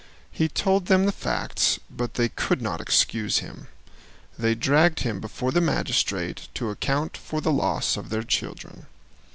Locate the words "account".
6.71-7.15